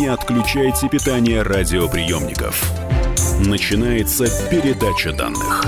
[0.00, 2.72] Не отключайте питание радиоприемников.
[3.46, 5.62] Начинается передача данных.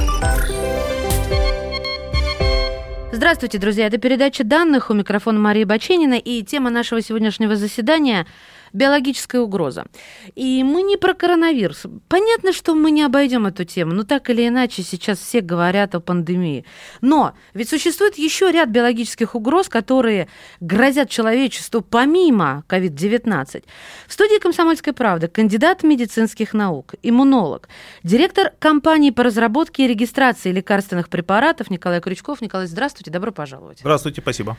[3.13, 3.89] Здравствуйте, друзья.
[3.89, 4.89] Это передача данных.
[4.89, 6.15] У микрофона Мария Баченина.
[6.15, 8.27] И тема нашего сегодняшнего заседания
[8.73, 9.87] биологическая угроза.
[10.35, 11.87] И мы не про коронавирус.
[12.09, 16.01] Понятно, что мы не обойдем эту тему, но так или иначе сейчас все говорят о
[16.01, 16.65] пандемии.
[17.01, 20.29] Но ведь существует еще ряд биологических угроз, которые
[20.61, 23.65] грозят человечеству помимо COVID-19.
[24.07, 27.69] В студии «Комсомольской правды» кандидат медицинских наук, иммунолог,
[28.03, 32.41] директор компании по разработке и регистрации лекарственных препаратов Николай Крючков.
[32.41, 33.81] Николай, здравствуйте, добро пожаловать.
[33.81, 34.57] Здравствуйте, спасибо.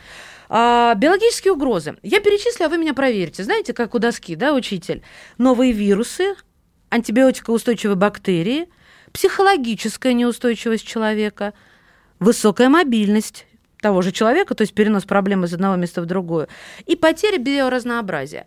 [0.49, 1.97] А, биологические угрозы.
[2.03, 3.43] Я перечислю, а вы меня проверите.
[3.43, 5.03] Знаете, как у доски, да, учитель?
[5.37, 6.35] Новые вирусы,
[6.89, 8.69] антибиотикоустойчивые бактерии,
[9.11, 11.53] психологическая неустойчивость человека,
[12.19, 13.45] высокая мобильность
[13.81, 16.47] того же человека, то есть перенос проблем из одного места в другое,
[16.85, 18.45] и потеря биоразнообразия.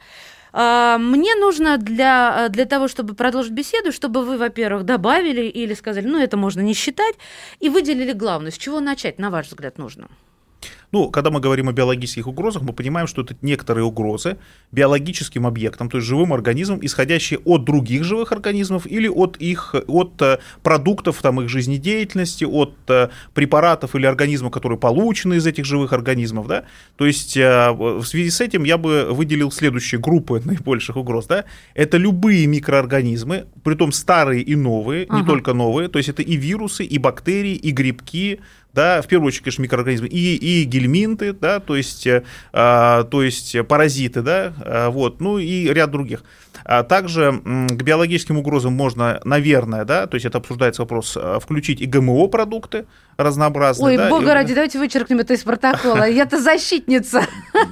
[0.52, 6.06] А, мне нужно для, для того, чтобы продолжить беседу, чтобы вы, во-первых, добавили или сказали,
[6.06, 7.16] ну, это можно не считать,
[7.60, 8.50] и выделили главное.
[8.50, 10.08] С чего начать, на ваш взгляд, нужно?
[10.92, 14.36] Ну, когда мы говорим о биологических угрозах, мы понимаем, что это некоторые угрозы
[14.72, 20.22] биологическим объектам, то есть живым организмам, исходящие от других живых организмов или от их от
[20.22, 25.92] э, продуктов там, их жизнедеятельности, от э, препаратов или организмов, которые получены из этих живых
[25.92, 26.46] организмов.
[26.46, 26.64] Да?
[26.96, 31.26] То есть э, в связи с этим я бы выделил следующие группы наибольших угроз.
[31.26, 31.44] Да?
[31.74, 35.20] Это любые микроорганизмы, притом старые и новые, ага.
[35.20, 38.40] не только новые, то есть это и вирусы, и бактерии, и грибки,
[38.76, 43.56] да, в первую очередь, конечно, микроорганизмы, и, и гельминты, да, то есть, э, то есть
[43.66, 46.22] паразиты, да, э, вот, ну и ряд других.
[46.64, 51.80] А также к биологическим угрозам можно, наверное, да, то есть это обсуждается вопрос, э, включить
[51.80, 53.86] и ГМО-продукты разнообразные.
[53.86, 54.34] Ой, да, бога и...
[54.34, 56.04] ради, давайте вычеркнем это из протокола.
[56.08, 57.22] Я-то защитница.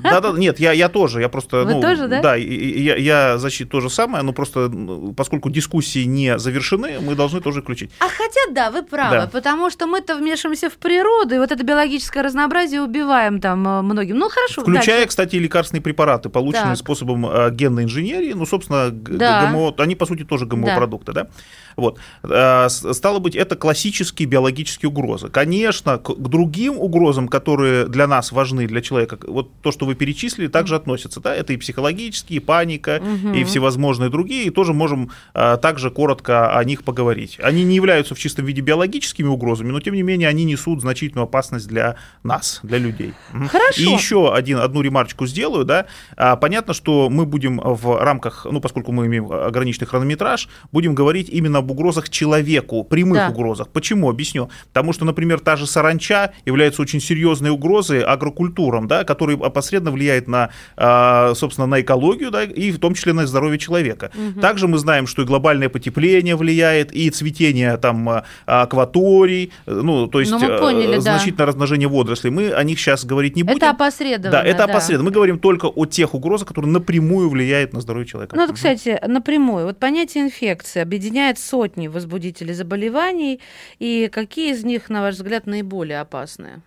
[0.02, 1.64] Да-да, нет, я, я тоже, я просто...
[1.64, 2.20] Вы ну, тоже, да?
[2.20, 4.70] Да, я, я защит то же самое, но просто
[5.16, 7.90] поскольку дискуссии не завершены, мы должны тоже включить.
[8.00, 9.26] А хотя да, вы правы, да.
[9.26, 14.16] потому что мы-то вмешиваемся в природу, и вот это биологическое разнообразие убиваем там э, многим.
[14.16, 15.08] Ну, хорошо, Включая, дальше.
[15.08, 16.78] кстати, лекарственные препараты, полученные так.
[16.78, 19.50] способом э, генной инженерии, ну, собственно, да.
[19.50, 21.24] ГМО, они, по сути, тоже ГМО-продукты, да.
[21.24, 21.30] да?
[21.76, 21.98] Вот.
[22.22, 25.28] Э, стало быть, это классические биологические угрозы.
[25.28, 30.48] Конечно, к другим угрозам, которые для нас важны, для человека, вот то, что вы перечислили,
[30.48, 31.20] также относятся.
[31.20, 31.34] Да?
[31.34, 33.34] Это и психологические, и паника, угу.
[33.34, 37.38] и всевозможные другие, и тоже можем э, также коротко о них поговорить.
[37.42, 41.24] Они не являются в чистом виде биологическими угрозами, но тем не менее они несут значительную
[41.24, 43.14] опасность для нас, для людей.
[43.32, 43.80] Хорошо.
[43.80, 45.64] И еще один, одну ремарочку сделаю.
[45.64, 45.86] Да?
[46.16, 51.28] А, понятно, что мы будем в рамках, ну, поскольку мы имеем ограниченный хронометраж, будем говорить
[51.28, 53.28] именно об угрозах человеку, прямых да.
[53.28, 53.68] угрозах.
[53.68, 54.08] Почему?
[54.08, 54.48] Объясню.
[54.68, 60.28] Потому что, например, та же саранча является очень серьезной угрозой агрокультурам, да, который опосредованно влияет
[60.28, 60.48] на,
[60.78, 64.10] а, собственно, на экологию, да, и в том числе на здоровье человека.
[64.14, 64.40] Угу.
[64.40, 70.20] Также мы знаем, что и глобальное потепление влияет, и цветение там а, акваторий, ну, то
[70.20, 71.46] есть ну, поняли, значительное да.
[71.46, 72.30] размножение водорослей.
[72.30, 73.58] Мы о них сейчас говорить не будем.
[73.58, 74.30] Это опосредованно.
[74.30, 74.64] Да, это да.
[74.64, 75.10] опосредованно.
[75.10, 78.36] Мы говорим только о тех угрозах, которые напрямую влияют на здоровье человека.
[78.36, 79.66] Ну, это, кстати, напрямую.
[79.66, 83.40] Вот понятие инфекции объединяет сотни возбудителей заболеваний,
[83.78, 86.62] и какие из них, на ваш взгляд, наиболее опасные?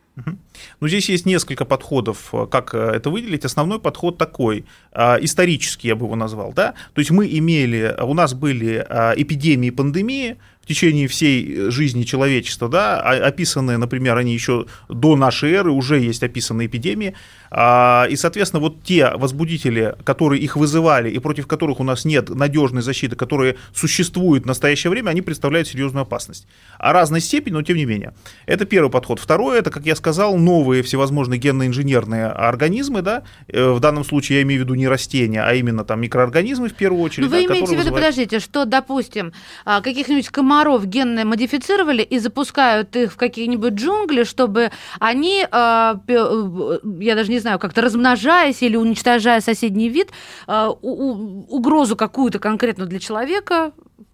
[0.80, 3.46] Ну, здесь есть несколько подходов, э, как э, это выделить.
[3.46, 8.14] Основной подход такой, э, исторический я бы его назвал, да, то есть мы имели, у
[8.14, 10.38] нас были эпидемии, пандемии,
[10.68, 16.24] в течение всей жизни человечества, да, описанные, например, они еще до нашей эры, уже есть
[16.24, 17.14] описанные эпидемии,
[17.50, 22.28] а, и, соответственно, вот те возбудители, которые их вызывали и против которых у нас нет
[22.28, 26.48] надежной защиты, которые существуют в настоящее время, они представляют серьезную опасность.
[26.78, 28.14] А разной степени, но тем не менее.
[28.46, 29.20] Это первый подход.
[29.20, 34.44] Второе, это, как я сказал, новые всевозможные генно-инженерные организмы, да, э, в данном случае я
[34.44, 37.30] имею в виду не растения, а именно там микроорганизмы в первую очередь.
[37.30, 38.06] Но вы да, имеете в виду, вызывают...
[38.06, 39.32] подождите, что, допустим,
[39.64, 46.80] а, каких-нибудь комаров генно модифицировали и запускают их в какие-нибудь джунгли, чтобы они, а, э,
[47.00, 50.12] я даже не знаю, как-то размножаясь или уничтожая соседний вид,
[50.48, 53.72] э, угрозу какую-то конкретно для человека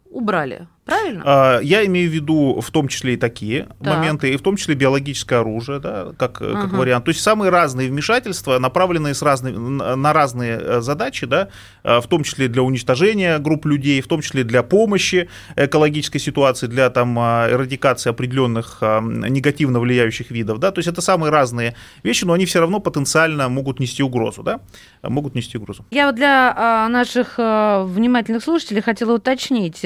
[0.09, 0.67] убрали.
[0.85, 1.21] Правильно?
[1.25, 3.95] А, я имею в виду в том числе и такие так.
[3.95, 6.63] моменты, и в том числе биологическое оружие, да, как, ага.
[6.63, 7.05] как вариант.
[7.05, 11.47] То есть самые разные вмешательства, направленные с разные, на разные э, задачи, да,
[11.83, 16.67] э, в том числе для уничтожения групп людей, в том числе для помощи экологической ситуации,
[16.67, 20.59] для там, а, эрадикации определенных а, негативно влияющих видов.
[20.59, 24.43] Да, то есть это самые разные вещи, но они все равно потенциально могут нести угрозу.
[24.43, 24.59] Да,
[25.01, 25.85] могут нести угрозу.
[25.91, 29.85] Я вот для наших внимательных слушателей хотела уточнить.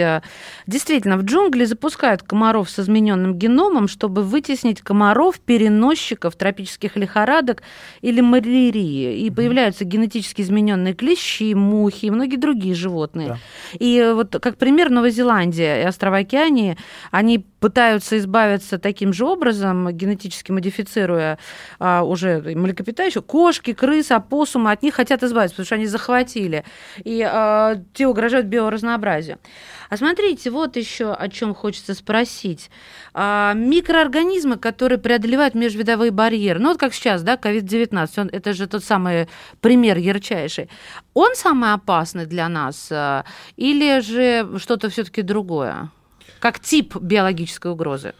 [0.66, 7.62] Действительно, действительно, в джунгли запускают комаров с измененным геномом, чтобы вытеснить комаров, переносчиков тропических лихорадок
[8.02, 9.20] или малярии.
[9.20, 13.28] И появляются генетически измененные клещи, мухи и многие другие животные.
[13.28, 13.38] Да.
[13.78, 16.78] И вот как пример Новая Зеландия и острова Океании,
[17.12, 21.40] они пытаются избавиться таким же образом, генетически модифицируя
[21.80, 26.64] а, уже млекопитающих, кошки, крысы, опоссумы, от них хотят избавиться, потому что они захватили.
[27.04, 29.40] И а, те угрожают биоразнообразию.
[29.90, 32.70] А смотрите, вот еще о чем хочется спросить.
[33.14, 38.84] А, микроорганизмы, которые преодолевают межвидовые барьеры, ну вот как сейчас, да, COVID-19, это же тот
[38.84, 39.30] самый
[39.62, 40.70] пример ярчайший.
[41.14, 43.26] Он самый опасный для нас а,
[43.56, 45.90] или же что-то все-таки другое?
[46.40, 48.14] Как тип биологической угрозы?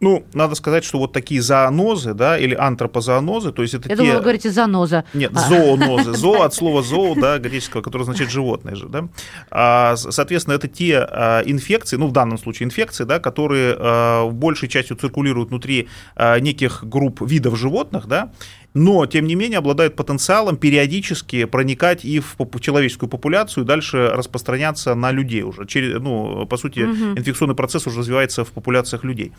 [0.00, 4.02] Ну, надо сказать, что вот такие зоонозы, да, или антропозоонозы, то есть это Я те...
[4.02, 5.04] думала, вы говорите зооноза.
[5.12, 5.40] Нет, а.
[5.40, 6.14] зоонозы.
[6.14, 9.08] Зоо от слова зоо, да, греческого, которое означает животное же, да.
[9.50, 14.68] А, соответственно, это те а, инфекции, ну, в данном случае инфекции, да, которые а, большей
[14.68, 18.30] частью циркулируют внутри а, неких групп видов животных, да,
[18.78, 24.94] но, тем не менее, обладают потенциалом периодически проникать и в человеческую популяцию, и дальше распространяться
[24.94, 25.66] на людей уже.
[25.66, 27.18] Через, ну, по сути, угу.
[27.18, 29.32] инфекционный процесс уже развивается в популяциях людей.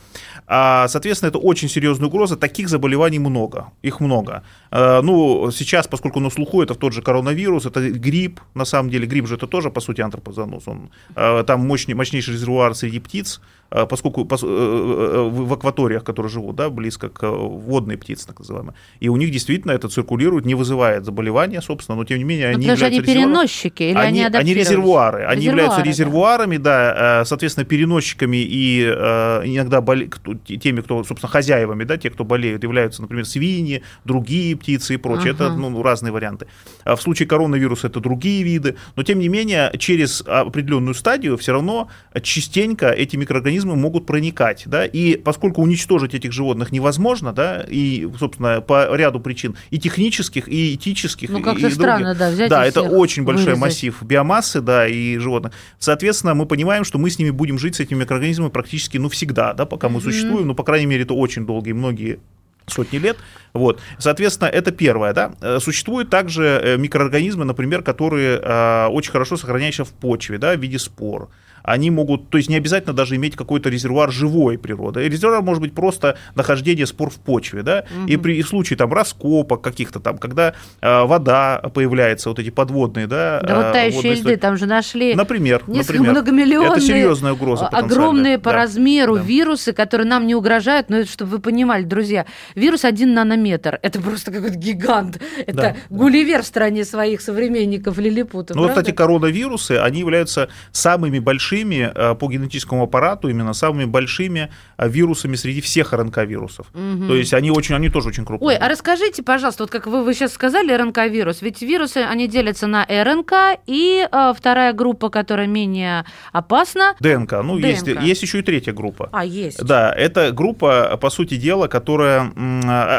[0.45, 2.35] А, соответственно, это очень серьезная угроза.
[2.35, 4.43] Таких заболеваний много, их много.
[4.71, 9.07] А, ну, сейчас, поскольку на слуху, это тот же коронавирус, это грипп, на самом деле,
[9.07, 10.67] грипп же это тоже, по сути, антропозанос.
[10.67, 13.39] Он, а, там мощный, мощнейший резервуар среди птиц,
[13.69, 19.09] поскольку э, э, в акваториях, которые живут, да, близко к водной птице, так называемой, и
[19.09, 22.65] у них действительно это циркулирует, не вызывает заболевания, собственно, но тем не менее но они
[22.65, 26.69] являются они переносчики или они, они, они резервуары, они являются резервуарами, да.
[26.69, 30.09] да, э, соответственно, переносчиками и иногда боле...
[30.45, 35.33] теми, кто, собственно, хозяевами, да, те, кто болеют, являются, например, свиньи, другие птицы и прочее,
[35.33, 35.45] ага.
[35.45, 36.47] это ну, разные варианты.
[36.83, 41.51] А в случае коронавируса это другие виды, но тем не менее через определенную стадию все
[41.51, 41.89] равно
[42.21, 48.07] частенько эти микроорганизмы организмы могут проникать, да, и поскольку уничтожить этих животных невозможно, да, и,
[48.17, 52.19] собственно, по ряду причин, и технических, и этических, ну, как-то и странно, других.
[52.19, 53.61] да, взять Да, это очень большой вырезать.
[53.61, 55.53] массив биомассы, да, и животных.
[55.77, 59.53] Соответственно, мы понимаем, что мы с ними будем жить, с этими микроорганизмами практически, ну, всегда,
[59.53, 60.03] да, пока мы mm-hmm.
[60.03, 62.19] существуем, ну, по крайней мере, это очень долгие, многие
[62.67, 63.17] сотни лет.
[63.53, 63.79] Вот.
[63.97, 65.13] Соответственно, это первое.
[65.13, 65.31] Да?
[65.41, 70.61] Э, существуют также э, микроорганизмы, например, которые э, очень хорошо сохраняются в почве да, в
[70.61, 71.29] виде спор
[71.69, 75.07] они могут, то есть не обязательно даже иметь какой-то резервуар живой природы.
[75.07, 78.07] Резервуар может быть просто нахождение спор в почве, да, угу.
[78.07, 82.49] и при и в случае там раскопок каких-то там, когда э, вода появляется, вот эти
[82.49, 83.41] подводные, да.
[83.45, 88.49] Да вот тающие льды, там же нашли например, например, многомиллионные, это серьезная угроза огромные по
[88.51, 88.57] да.
[88.57, 89.21] размеру да.
[89.21, 92.25] вирусы, которые нам не угрожают, но это чтобы вы понимали, друзья,
[92.55, 96.43] вирус один нанометр, это просто какой-то гигант, это да, Гулливер да.
[96.43, 98.55] в стране своих современников лилипутов.
[98.55, 103.85] Ну, вот, кстати, коронавирусы, они являются самыми большими большими э, по генетическому аппарату, именно самыми
[103.85, 106.67] большими э, вирусами среди всех РНК-вирусов.
[106.73, 107.07] Угу.
[107.07, 108.47] То есть они, очень, они тоже очень крупные.
[108.47, 112.67] Ой, а расскажите, пожалуйста, вот как вы, вы сейчас сказали, РНК-вирус, ведь вирусы, они делятся
[112.67, 116.95] на РНК и э, вторая группа, которая менее опасна.
[116.99, 117.43] ДНК.
[117.43, 117.65] Ну, ДНК.
[117.65, 119.09] Есть, есть еще и третья группа.
[119.11, 119.63] А, есть.
[119.63, 122.31] Да, это группа, по сути дела, которая...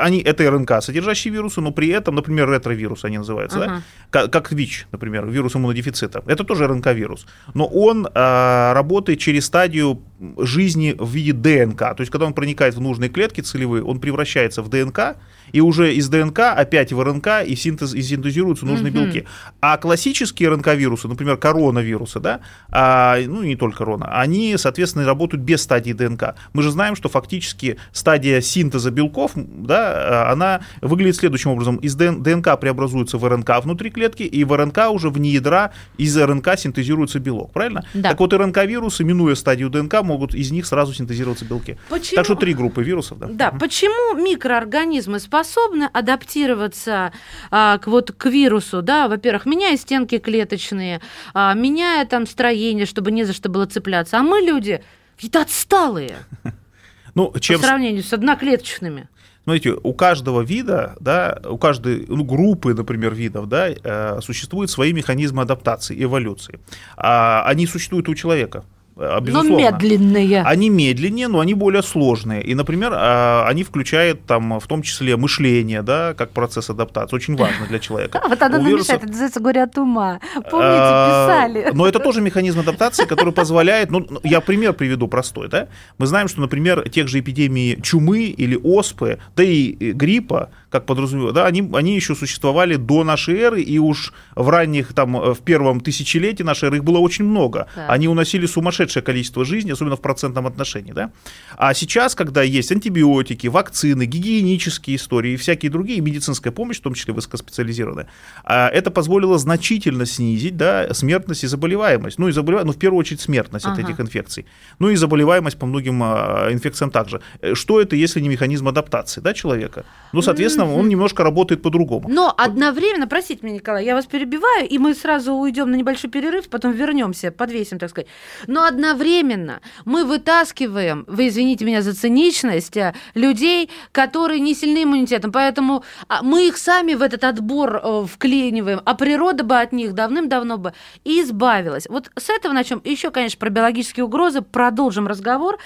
[0.04, 3.66] Они, это РНК, содержащие вирусы, но при этом, например, ретровирус они называются, ага.
[3.66, 3.82] да?
[4.10, 6.22] как, как ВИЧ, например, вирус иммунодефицита.
[6.26, 7.26] Это тоже РНК-вирус.
[7.54, 10.00] Но он а, работает через стадию
[10.38, 11.78] жизни в виде ДНК.
[11.78, 15.16] То есть, когда он проникает в нужные клетки целевые, он превращается в ДНК,
[15.52, 19.04] и уже из ДНК опять в РНК и, синтез, и синтезируются нужные mm-hmm.
[19.04, 19.26] белки.
[19.60, 25.62] А классические РНК-вирусы, например, коронавирусы, да, а, ну не только корона, они, соответственно, работают без
[25.62, 26.34] стадии ДНК.
[26.52, 31.76] Мы же знаем, что фактически стадия синтеза белков, да, она выглядит следующим образом.
[31.76, 36.58] Из ДНК преобразуется в РНК внутри клетки, и в РНК уже вне ядра из РНК
[36.58, 37.84] синтезируется белок, правильно?
[37.94, 38.10] Да.
[38.10, 41.78] Так вот, РНК-вирусы, минуя стадию ДНК, могут из них сразу синтезироваться белки.
[41.88, 42.16] Почему?
[42.16, 43.28] Так что три группы вирусов, да.
[43.30, 47.12] Да, почему микроорганизмы способны адаптироваться
[47.50, 51.00] а, к, вот, к вирусу, да, во-первых, меняя стенки клеточные,
[51.32, 54.18] а, меняя там строение, чтобы не за что было цепляться.
[54.18, 54.82] А мы люди
[55.14, 56.16] какие-то отсталые
[57.14, 57.60] ну, чем...
[57.60, 59.08] по сравнению с одноклеточными.
[59.44, 64.92] Смотрите, у каждого вида, да, у каждой ну, группы, например, видов, да, э, существуют свои
[64.92, 66.60] механизмы адаптации, эволюции.
[66.96, 68.64] А они существуют у человека.
[68.96, 69.50] А, безусловно.
[69.50, 70.42] Но медленные.
[70.42, 72.42] Они медленнее, но они более сложные.
[72.42, 77.16] И, например, а, они включают там в том числе мышление, да, как процесс адаптации.
[77.16, 78.22] Очень важно для человека.
[78.30, 80.20] Вот оно намешает, это называется горе от ума.
[80.34, 81.70] Помните, а, писали.
[81.74, 85.68] Но это тоже механизм адаптации, который позволяет, ну, ну, я пример приведу простой, да.
[85.98, 91.34] Мы знаем, что, например, тех же эпидемий чумы или оспы, да и гриппа, как подразумевают,
[91.34, 95.40] да, они, они еще существовали до нашей эры, и уж в ранних, там, э, в
[95.40, 97.66] первом тысячелетии нашей эры их было очень много.
[97.74, 97.88] Да.
[97.88, 98.46] Они уносили
[98.90, 101.12] сумасшедшее количество жизни, особенно в процентном отношении, да.
[101.62, 106.94] А сейчас, когда есть антибиотики, вакцины, гигиенические истории и всякие другие, медицинская помощь, в том
[106.94, 108.08] числе высокоспециализированная,
[108.44, 112.18] а, это позволило значительно снизить, да, смертность и заболеваемость.
[112.18, 113.74] Ну, и заболеваемость, ну, в первую очередь смертность ага.
[113.74, 114.46] от этих инфекций.
[114.78, 117.20] Ну, и заболеваемость по многим а, инфекциям также.
[117.42, 119.84] Э, что это, если не механизм адаптации, да, человека?
[120.14, 120.78] Ну, соответственно, mm-hmm.
[120.78, 122.08] он немножко работает по-другому.
[122.08, 126.48] Но одновременно, простите меня, Николай, я вас перебиваю, и мы сразу уйдем на небольшой перерыв,
[126.48, 128.08] потом вернемся, подвесим, так сказать.
[128.46, 135.32] Но одновременно мы вытаскиваем, вы извините меня за циничность, э, людей, которые не сильны иммунитетом,
[135.32, 139.94] поэтому а, мы их сами в этот отбор э, вклиниваем, а природа бы от них
[139.94, 140.72] давным-давно бы
[141.04, 141.86] избавилась.
[141.88, 142.80] Вот с этого начнем.
[142.84, 145.58] Еще, конечно, про биологические угрозы продолжим разговор,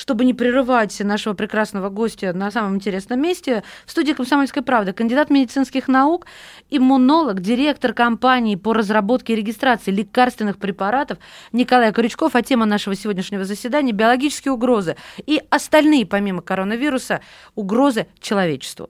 [0.00, 3.62] чтобы не прерывать нашего прекрасного гостя на самом интересном месте.
[3.84, 6.24] В студии «Комсомольская правда» кандидат медицинских наук,
[6.70, 11.18] иммунолог, директор компании по разработке и регистрации лекарственных препаратов
[11.52, 12.34] Николай Крючков.
[12.34, 17.20] А тема нашего сегодняшнего заседания– биологические угрозы и остальные, помимо коронавируса,
[17.54, 18.88] угрозы человечеству.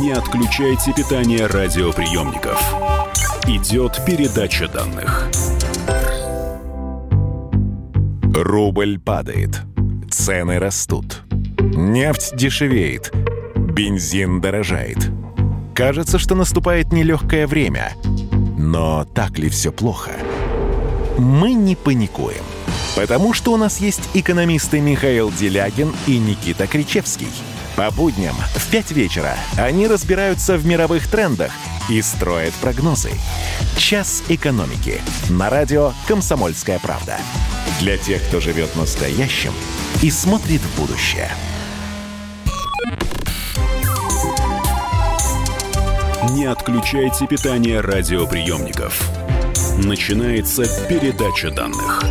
[0.00, 2.60] Не отключайте питание радиоприемников.
[3.46, 5.30] Идет передача данных.
[8.34, 9.62] Рубль падает.
[10.10, 11.22] Цены растут.
[11.60, 13.12] Нефть дешевеет.
[13.54, 14.98] Бензин дорожает.
[15.72, 17.92] Кажется, что наступает нелегкое время.
[18.58, 20.10] Но так ли все плохо?
[21.16, 22.42] Мы не паникуем.
[22.96, 27.28] Потому что у нас есть экономисты Михаил Делягин и Никита Кричевский.
[27.76, 31.52] По будням в 5 вечера они разбираются в мировых трендах
[31.88, 33.12] и строят прогнозы.
[33.76, 37.16] «Час экономики» на радио «Комсомольская правда».
[37.80, 39.52] Для тех, кто живет настоящим
[40.02, 41.30] и смотрит в будущее.
[46.30, 49.10] Не отключайте питание радиоприемников.
[49.78, 52.02] Начинается передача данных.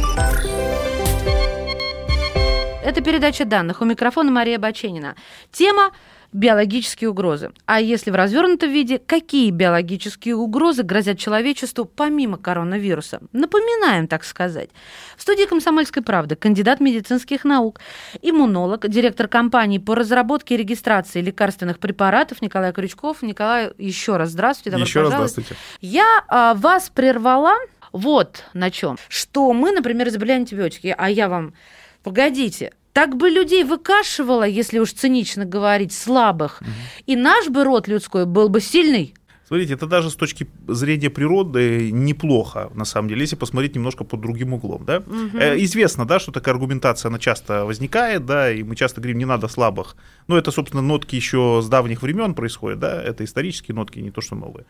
[2.93, 3.81] Это передача данных.
[3.81, 5.15] У микрофона Мария Баченина.
[5.51, 5.93] Тема
[6.31, 7.51] биологические угрозы.
[7.65, 13.21] А если в развернутом виде, какие биологические угрозы грозят человечеству помимо коронавируса?
[13.31, 14.69] Напоминаем, так сказать.
[15.17, 17.79] В студии «Комсомольской правды» кандидат медицинских наук,
[18.21, 23.23] иммунолог, директор компании по разработке и регистрации лекарственных препаратов Николай Крючков.
[23.23, 24.69] Николай, еще раз здравствуйте.
[24.69, 25.19] Добро еще пожаловать.
[25.19, 25.59] раз здравствуйте.
[25.81, 27.55] Я а, вас прервала
[27.91, 28.99] вот на чем.
[29.07, 31.55] Что мы, например, изобрели антибиотики, а я вам...
[32.03, 36.61] Погодите, так бы людей выкашивало, если уж цинично говорить, слабых.
[36.61, 36.69] Угу.
[37.07, 39.15] И наш бы род людской был бы сильный.
[39.53, 44.19] Смотрите, это даже с точки зрения природы неплохо, на самом деле, если посмотреть немножко под
[44.19, 44.83] другим углом.
[44.83, 45.03] Да?
[45.05, 45.37] Угу.
[45.57, 49.47] Известно, да, что такая аргументация, она часто возникает, да, и мы часто говорим, не надо
[49.47, 49.95] слабых.
[50.27, 54.21] Но это, собственно, нотки еще с давних времен происходят, да, это исторические нотки, не то,
[54.21, 54.65] что новые.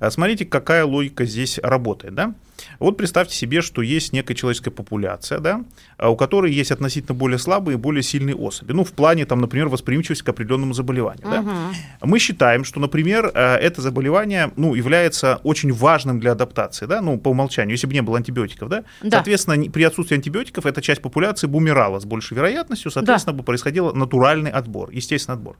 [0.00, 2.34] А смотрите, какая логика здесь работает, да.
[2.78, 5.64] Вот представьте себе, что есть некая человеческая популяция, да,
[5.98, 8.72] а у которой есть относительно более слабые и более сильные особи.
[8.72, 11.26] Ну, в плане, там, например, восприимчивости к определенному заболеванию.
[11.26, 11.30] Угу.
[11.30, 11.72] Да?
[12.02, 14.21] Мы считаем, что, например, э, это заболевание
[14.56, 18.68] ну, является очень важным для адаптации, да, ну, по умолчанию, если бы не было антибиотиков.
[18.68, 18.84] Да?
[19.02, 19.18] Да.
[19.18, 23.38] Соответственно, при отсутствии антибиотиков эта часть популяции бы умирала с большей вероятностью, соответственно, да.
[23.38, 25.56] бы происходил натуральный отбор, естественный отбор.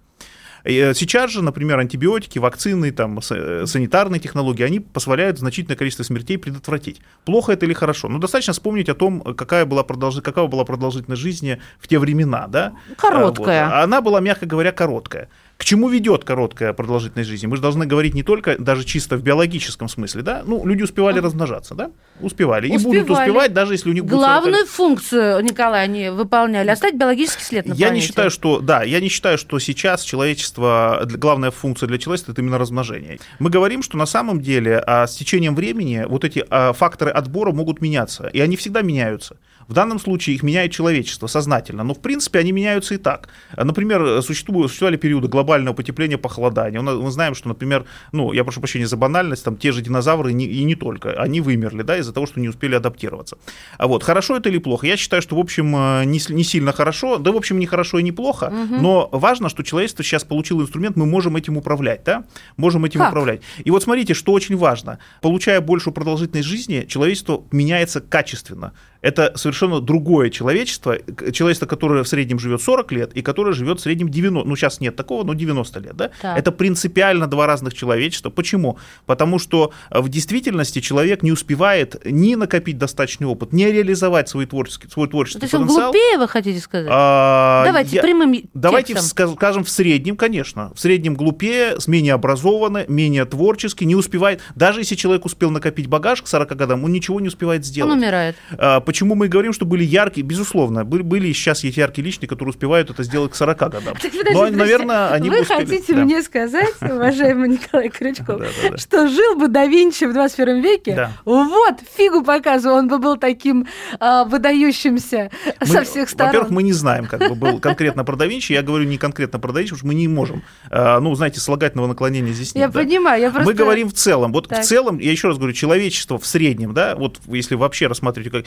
[0.64, 6.38] Э, сейчас же, например, антибиотики, вакцины, там, э, санитарные технологии, они позволяют значительное количество смертей
[6.38, 7.00] предотвратить.
[7.24, 8.08] Плохо это или хорошо?
[8.08, 10.20] Ну, достаточно вспомнить о том, какая была, продолж...
[10.22, 12.46] какая была продолжительность жизни в те времена.
[12.46, 12.74] Да?
[12.96, 13.66] Короткая.
[13.66, 13.74] Вот.
[13.74, 15.28] Она была, мягко говоря, короткая.
[15.56, 17.46] К чему ведет короткая продолжительность жизни?
[17.46, 20.42] Мы же должны говорить не только даже чисто в биологическом смысле, да?
[20.44, 21.22] Ну, люди успевали а.
[21.22, 21.92] размножаться, да?
[22.20, 22.68] Успевали.
[22.68, 24.68] И будут успевать, даже если у них Главную будет...
[24.68, 27.94] функцию, Николай, они выполняли, оставить биологический след на Я планете.
[27.94, 32.40] не считаю, что, да, я не считаю, что сейчас человечество, главная функция для человечества это
[32.40, 33.20] именно размножение.
[33.38, 37.52] Мы говорим, что на самом деле а, с течением времени вот эти а, факторы отбора
[37.52, 39.36] могут меняться, и они всегда меняются.
[39.68, 43.28] В данном случае их меняет человечество сознательно, но в принципе они меняются и так.
[43.56, 46.80] Например, существовали периоды глобального потепления, похолодания.
[46.80, 50.46] Мы знаем, что, например, ну, я прошу прощения за банальность, там те же динозавры не,
[50.46, 53.38] и не только, они вымерли, да, из-за того, что не успели адаптироваться.
[53.78, 54.86] А вот, хорошо это или плохо?
[54.86, 57.98] Я считаю, что, в общем, э, не, не сильно хорошо, да, в общем, не хорошо
[57.98, 58.76] и не плохо, угу.
[58.80, 62.24] но важно, что человечество сейчас получило инструмент, мы можем этим управлять, да,
[62.56, 63.10] можем этим как?
[63.10, 63.42] управлять.
[63.64, 68.72] И вот смотрите, что очень важно, получая большую продолжительность жизни, человечество меняется качественно.
[69.02, 70.96] Это совершенно другое человечество,
[71.32, 74.80] человечество, которое в среднем живет 40 лет и которое живет в среднем 90, ну сейчас
[74.80, 76.10] нет такого, но 90 лет, да?
[76.20, 76.38] Так.
[76.38, 78.30] Это принципиально два разных человечества.
[78.30, 78.78] Почему?
[79.06, 84.88] Потому что в действительности человек не успевает ни накопить достаточный опыт, ни реализовать свой творческий,
[84.88, 85.90] свой творческий То есть он потенциал.
[85.92, 86.88] глупее, вы хотите сказать?
[86.90, 89.26] А, Давайте я- прямым Давайте текстом.
[89.30, 90.72] ска- скажем в среднем, конечно.
[90.74, 94.40] В среднем глупее, менее образованный, менее творческий, не успевает.
[94.54, 97.92] Даже если человек успел накопить багаж к 40 годам, он ничего не успевает Он сделать.
[97.98, 98.36] умирает.
[98.56, 100.22] А, Почему мы говорим, что были яркие?
[100.22, 103.82] Безусловно, были, были сейчас есть яркие личности, которые успевают это сделать к 40 годам.
[103.84, 104.56] Так, подожди, Но, подожди.
[104.56, 105.58] наверное, они Вы успели.
[105.64, 106.04] хотите Да.
[106.04, 108.76] мне сказать, уважаемый Николай Крючков, Да, да, да.
[108.76, 110.94] что жил бы да Винчи в 21 веке?
[110.94, 111.12] Да.
[111.24, 113.66] Вот, фигу показываю, он бы был таким
[113.98, 115.30] а, выдающимся
[115.60, 116.28] Мы- со всех сторон.
[116.28, 118.52] Во-первых, мы не знаем, как бы был конкретно про да Винчи.
[118.52, 121.40] Я говорю не конкретно про да Винчи, потому что мы не можем, э, ну, знаете,
[121.40, 122.72] слагательного наклонения здесь Я нет.
[122.72, 122.80] да.
[122.80, 123.48] понимаю, я просто...
[123.48, 124.32] Мы говорим в целом.
[124.34, 124.60] Вот Так.
[124.62, 128.44] в целом, я еще раз говорю, человечество в среднем, да, вот если вообще рассматривать, как,
[128.44, 128.46] э,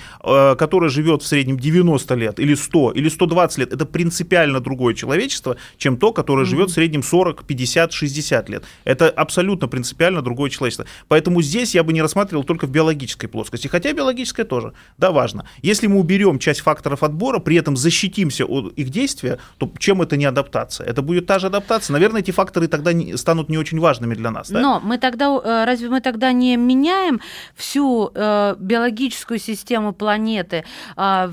[0.57, 5.57] которое живет в среднем 90 лет, или 100, или 120 лет, это принципиально другое человечество,
[5.77, 8.63] чем то, которое живет в среднем 40, 50, 60 лет.
[8.83, 10.85] Это абсолютно принципиально другое человечество.
[11.07, 15.45] Поэтому здесь я бы не рассматривал только в биологической плоскости, хотя биологическая тоже, да, важно.
[15.61, 20.17] Если мы уберем часть факторов отбора, при этом защитимся от их действия, то чем это
[20.17, 20.87] не адаптация?
[20.87, 21.93] Это будет та же адаптация.
[21.93, 24.51] Наверное, эти факторы тогда не- станут не очень важными для нас.
[24.51, 24.59] Да?
[24.59, 27.19] Но мы тогда, э, разве мы тогда не меняем
[27.55, 30.24] всю э, биологическую систему планеты?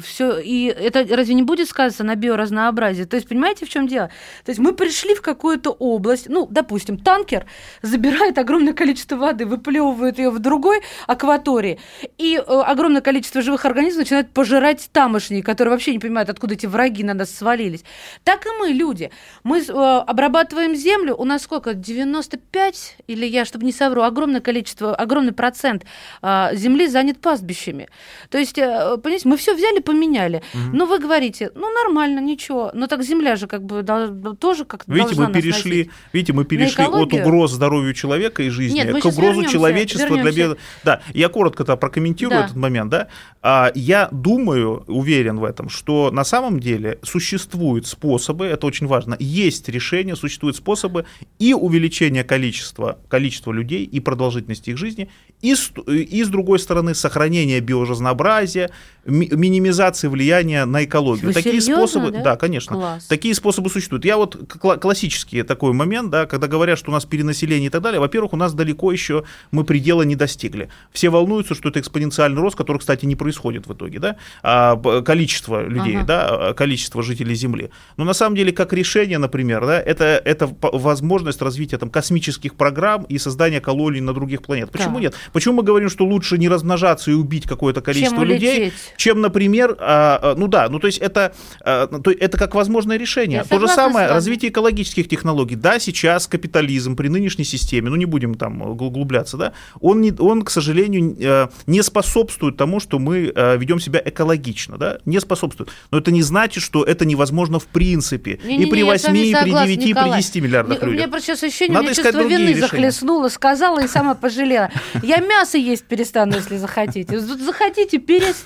[0.02, 3.04] Все, и это разве не будет сказываться на биоразнообразии?
[3.04, 4.10] То есть, понимаете, в чем дело?
[4.44, 7.46] То есть мы пришли в какую-то область, ну, допустим, танкер
[7.82, 11.78] забирает огромное количество воды, выплевывает ее в другой акватории,
[12.18, 16.66] и э, огромное количество живых организмов начинает пожирать тамошние, которые вообще не понимают, откуда эти
[16.66, 17.84] враги на нас свалились.
[18.24, 19.10] Так и мы, люди.
[19.44, 21.74] Мы э, обрабатываем землю, у нас сколько?
[21.74, 25.84] 95, или я, чтобы не совру, огромное количество, огромный процент
[26.22, 27.88] э, земли занят пастбищами.
[28.30, 30.42] То есть, э, понимаете, мы все взяли, поменяли.
[30.72, 32.70] Ну, вы говорите, ну, нормально, ничего.
[32.74, 36.44] Но так земля же как бы дол- тоже как-то Видите, должна мы перешли, видите, мы
[36.44, 40.54] перешли от угроз здоровью человека и жизни Нет, к угрозу вернёмся, человечества для вернёмся.
[40.54, 40.56] био...
[40.84, 42.44] Да, я коротко-то прокомментирую Да.
[42.44, 43.08] этот момент, да.
[43.42, 49.16] А, я думаю, уверен в этом, что на самом деле существуют способы, это очень важно,
[49.18, 51.04] есть решения, существуют способы
[51.38, 55.08] и увеличения количества, количества людей и продолжительности их жизни,
[55.40, 58.61] и и с другой стороны сохранения биоразнообразия,
[59.04, 61.26] ми- минимизации влияния на экологию.
[61.28, 62.22] Вы Такие серьёзно, способы, да?
[62.22, 62.76] да, конечно.
[62.76, 63.04] Класс.
[63.06, 64.04] Такие способы существуют.
[64.04, 67.82] Я вот кла- классический такой момент, да, когда говорят, что у нас перенаселение и так
[67.82, 68.00] далее.
[68.00, 70.68] Во-первых, у нас далеко еще мы предела не достигли.
[70.92, 75.62] Все волнуются, что это экспоненциальный рост, который, кстати, не происходит в итоге, да, а, количество
[75.66, 76.06] людей, Ага.
[76.06, 77.70] да, а, количество жителей Земли.
[77.96, 83.04] Но на самом деле, как решение, например, да, это, это возможность развития там космических программ
[83.04, 84.72] и создания колоний на других планетах.
[84.72, 85.02] Почему Так.
[85.02, 85.14] нет?
[85.32, 88.72] Почему мы говорим, что лучше не размножаться и убить какое-то количество людей, улететь.
[88.96, 91.34] чем, например, а, а, ну да, ну то есть это,
[91.64, 93.44] а, то это как возможное решение.
[93.48, 95.56] То же самое развитие экологических технологий.
[95.56, 100.42] Да, сейчас капитализм при нынешней системе, ну не будем там углубляться, да, он, не, он
[100.42, 105.70] к сожалению, не способствует тому, что мы ведем себя экологично, да, не способствует.
[105.90, 108.40] Но это не значит, что это невозможно в принципе.
[108.44, 110.20] Не-не-не, и при я с вами 8, и при согласна, 9, и при Николай.
[110.20, 111.10] 10 миллиардах Не- У меня людей.
[111.10, 112.60] просто сейчас ощущение, Надо у меня чувство вины решения.
[112.60, 114.70] захлестнуло, сказала и сама пожалела.
[115.02, 117.18] Я мясо есть перестану, если захотите.
[117.18, 118.41] Захотите, перестану,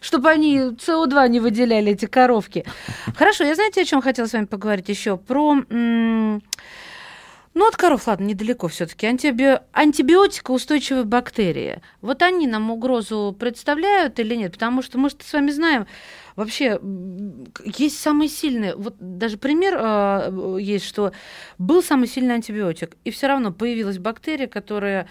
[0.00, 2.64] чтобы они СО2 не выделяли, эти коровки.
[3.16, 5.16] Хорошо, я знаете, о чем хотела с вами поговорить еще?
[5.16, 5.56] Про...
[7.56, 9.06] Ну, от коров, ладно, недалеко все-таки.
[9.06, 9.60] Антиби...
[9.72, 11.80] Антибиотикоустойчивые бактерии.
[12.00, 14.54] Вот они нам угрозу представляют или нет?
[14.54, 15.86] Потому что мы с вами знаем,
[16.34, 16.80] вообще
[17.64, 18.74] есть самые сильные.
[18.74, 21.12] Вот даже пример э, есть, что
[21.58, 25.08] был самый сильный антибиотик, и все равно появилась бактерия, которая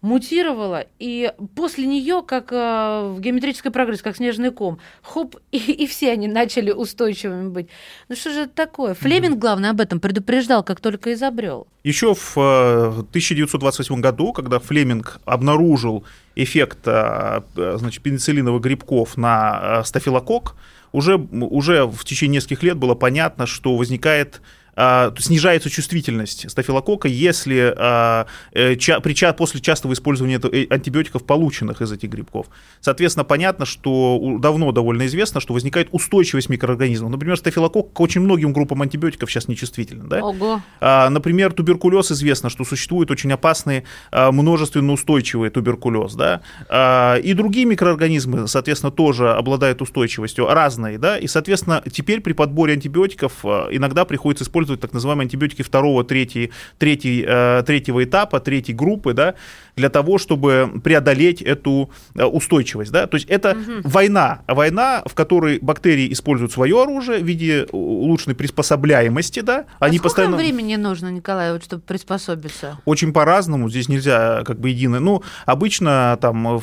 [0.00, 5.86] мутировала, и после нее, как э, в геометрической прогрессии, как снежный ком, хоп, и, и
[5.86, 7.68] все они начали устойчивыми быть.
[8.08, 8.94] Ну что же это такое?
[8.94, 11.66] Флеминг, главное, об этом предупреждал, как только изобрел.
[11.84, 16.04] Еще в э, 1928 году, когда Флеминг обнаружил
[16.34, 20.54] эффект э, э, значит, пенициллиновых грибков на э, стафилококк,
[20.92, 24.40] уже, уже в течение нескольких лет было понятно, что возникает
[24.76, 31.80] а, снижается чувствительность стафилококка, если а, э, ча- при после частого использования э, антибиотиков, полученных
[31.80, 32.46] из этих грибков.
[32.80, 37.10] Соответственно, понятно, что давно довольно известно, что возникает устойчивость микроорганизмов.
[37.10, 40.08] Например, стафилококк к очень многим группам антибиотиков сейчас нечувствителен.
[40.08, 40.22] Да?
[40.22, 40.60] Ого.
[40.80, 47.32] А, Например, туберкулез известно, что существует очень опасный а, множественно устойчивый туберкулез, да, А, и
[47.32, 54.04] другие микроорганизмы, соответственно, тоже обладают устойчивостью, разные, да, и, соответственно, теперь при подборе антибиотиков иногда
[54.04, 59.34] приходится использовать использовать так называемые антибиотики второго, третьей, третьей, э, третьего этапа, третьей группы, да,
[59.76, 62.90] для того, чтобы преодолеть эту э, устойчивость.
[62.90, 63.06] Да?
[63.06, 63.88] То есть это угу.
[63.88, 69.40] война, война, в которой бактерии используют свое оружие в виде улучшенной приспособляемости.
[69.40, 69.66] Да?
[69.78, 70.36] А Они сколько постоянно...
[70.36, 72.78] времени нужно, Николай, вот, чтобы приспособиться?
[72.86, 75.00] Очень по-разному, здесь нельзя как бы единое.
[75.00, 76.62] Ну, обычно там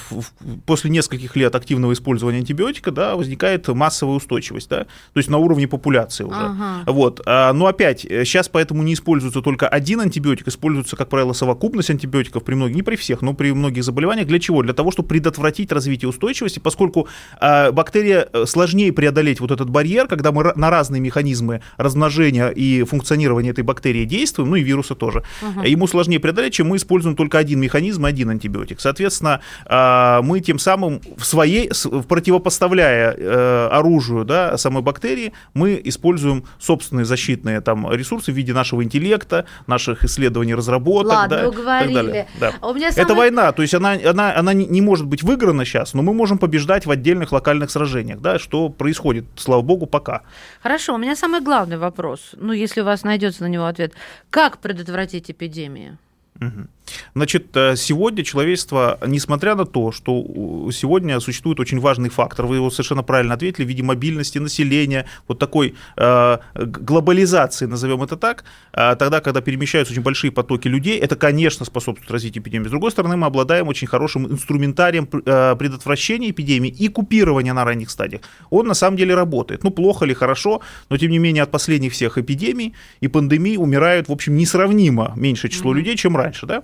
[0.65, 4.85] после нескольких лет активного использования антибиотика да, возникает массовая устойчивость, да?
[4.85, 6.39] то есть на уровне популяции уже.
[6.39, 6.91] Ага.
[6.91, 7.21] Вот.
[7.25, 12.43] А, но опять, сейчас поэтому не используется только один антибиотик, используется, как правило, совокупность антибиотиков
[12.43, 14.27] при многих, не при всех, но при многих заболеваниях.
[14.27, 14.63] Для чего?
[14.63, 17.07] Для того, чтобы предотвратить развитие устойчивости, поскольку
[17.39, 22.83] э, бактерия э, сложнее преодолеть вот этот барьер, когда мы на разные механизмы размножения и
[22.83, 25.23] функционирования этой бактерии действуем, ну и вируса тоже.
[25.41, 25.63] Угу.
[25.63, 28.79] Ему сложнее преодолеть, чем мы используем только один механизм один антибиотик.
[28.79, 31.69] Соответственно, э, мы тем самым в своей,
[32.07, 38.83] противопоставляя э, оружию да, самой бактерии, мы используем собственные защитные там, ресурсы в виде нашего
[38.83, 41.11] интеллекта, наших исследований, разработок.
[41.11, 42.27] Ладно, да, уговорили.
[42.39, 42.53] Да.
[42.61, 43.05] А у меня самое...
[43.05, 46.37] Это война, то есть она, она, она не может быть выиграна сейчас, но мы можем
[46.37, 50.21] побеждать в отдельных локальных сражениях, да, что происходит, слава богу, пока.
[50.61, 53.93] Хорошо, у меня самый главный вопрос, ну, если у вас найдется на него ответ.
[54.29, 55.97] Как предотвратить эпидемию?
[56.41, 56.67] Угу.
[57.15, 60.23] Значит, э, сегодня человечество, несмотря на то, что
[60.71, 65.39] сегодня существует очень важный фактор, вы его совершенно правильно ответили, в виде мобильности населения, вот
[65.39, 68.43] такой э, глобализации, назовем это так,
[68.73, 72.67] э, тогда, когда перемещаются очень большие потоки людей, это, конечно, способствует развитию эпидемии.
[72.67, 77.89] С другой стороны, мы обладаем очень хорошим инструментарием э, предотвращения эпидемии и купирования на ранних
[77.89, 78.21] стадиях.
[78.49, 79.63] Он на самом деле работает.
[79.63, 84.09] Ну, плохо или хорошо, но тем не менее от последних всех эпидемий и пандемий умирают,
[84.09, 85.77] в общем, несравнимо меньшее число mm-hmm.
[85.77, 86.63] людей, чем раньше, да?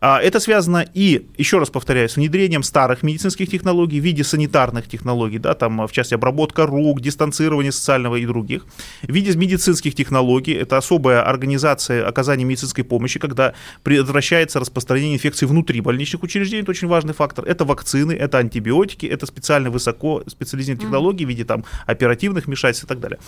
[0.00, 5.38] это связано и, еще раз повторяю, с внедрением старых медицинских технологий в виде санитарных технологий,
[5.38, 8.66] да, там, в части обработка рук, дистанцирование социального и других,
[9.02, 15.80] в виде медицинских технологий, это особая организация оказания медицинской помощи, когда предотвращается распространение инфекции внутри
[15.80, 21.24] больничных учреждений, это очень важный фактор, это вакцины, это антибиотики, это специальные высоко специализированные технологии
[21.24, 23.18] в виде там оперативных вмешательств и так далее.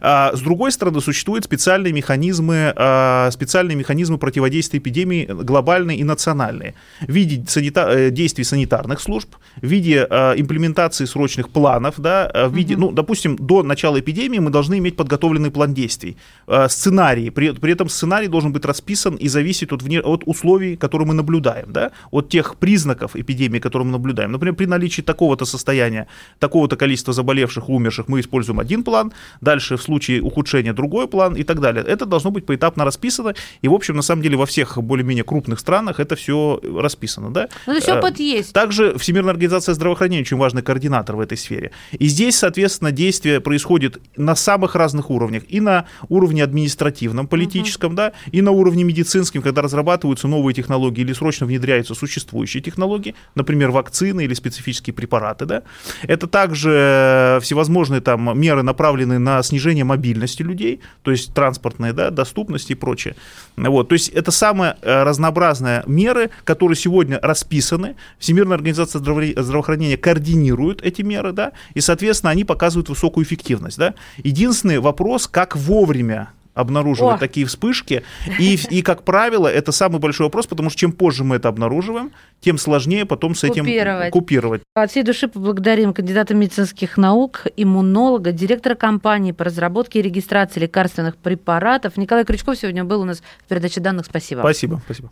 [0.00, 6.19] А, с другой стороны, существуют специальные механизмы, а, специальные механизмы противодействия эпидемии глобальные и национальные
[6.20, 9.28] национальные в виде санита- э, действий санитарных служб,
[9.62, 12.80] в виде э, имплементации срочных планов, да, э, в виде, угу.
[12.80, 17.72] ну, допустим, до начала эпидемии мы должны иметь подготовленный план действий, э, сценарий, при, при
[17.72, 21.90] этом сценарий должен быть расписан и зависит от, вне, от условий, которые мы наблюдаем, да,
[22.10, 24.32] от тех признаков эпидемии, которые мы наблюдаем.
[24.32, 26.06] Например, при наличии такого-то состояния,
[26.38, 31.42] такого-то количества заболевших, умерших, мы используем один план, дальше в случае ухудшения другой план и
[31.44, 31.84] так далее.
[31.84, 35.58] Это должно быть поэтапно расписано, и, в общем, на самом деле во всех более-менее крупных
[35.58, 37.48] странах это это все расписано, да?
[37.66, 38.52] Ну, есть опыт э, есть.
[38.52, 41.70] Также Всемирная организация здравоохранения очень важный координатор в этой сфере.
[41.92, 45.44] И здесь, соответственно, действие происходит на самых разных уровнях.
[45.48, 47.96] И на уровне административном, политическом, угу.
[47.96, 53.70] да, и на уровне медицинском, когда разрабатываются новые технологии или срочно внедряются существующие технологии, например,
[53.70, 55.62] вакцины или специфические препараты, да.
[56.02, 62.70] Это также всевозможные там меры, направленные на снижение мобильности людей, то есть транспортная, да, доступность
[62.70, 63.14] и прочее.
[63.56, 67.96] Вот, то есть это самая э, разнообразная меры, которые сегодня расписаны.
[68.18, 73.94] Всемирная организация здраво- здравоохранения координирует эти меры, да, и, соответственно, они показывают высокую эффективность, да.
[74.24, 77.18] Единственный вопрос, как вовремя обнаруживать О.
[77.18, 78.02] такие вспышки.
[78.38, 82.12] И, и, как правило, это самый большой вопрос, потому что чем позже мы это обнаруживаем,
[82.40, 84.10] тем сложнее потом с этим купировать.
[84.10, 84.62] купировать.
[84.74, 91.16] От всей души поблагодарим кандидата медицинских наук, иммунолога, директора компании по разработке и регистрации лекарственных
[91.16, 91.96] препаратов.
[91.96, 94.06] Николай Крючков сегодня был у нас в передаче данных.
[94.06, 94.40] Спасибо.
[94.40, 94.80] Спасибо.
[94.84, 95.10] Спасибо.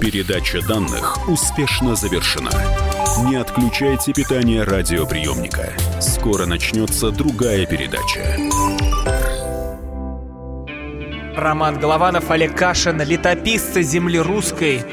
[0.00, 2.50] Передача данных успешно завершена.
[3.28, 5.72] Не отключайте питание радиоприемника.
[6.00, 8.36] Скоро начнется другая передача.
[11.40, 14.84] Роман Голованов, Олег Кашин, летописцы земли русской.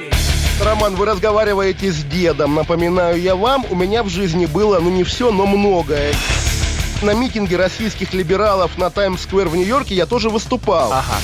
[0.64, 2.56] Роман, вы разговариваете с дедом.
[2.56, 6.14] Напоминаю я вам, у меня в жизни было, ну не все, но многое.
[7.02, 10.94] На митинге российских либералов на Таймс-сквер в Нью-Йорке я тоже выступал.
[10.94, 11.18] Ага.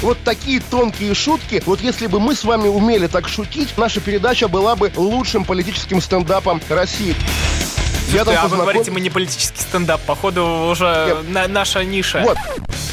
[0.00, 4.46] Вот такие тонкие шутки, вот если бы мы с вами умели так шутить, наша передача
[4.46, 7.16] была бы лучшим политическим стендапом России.
[8.12, 8.50] Я там а познаком...
[8.50, 12.20] вы говорите, мы не политический стендап, походу уже на, наша ниша.
[12.22, 12.36] Вот.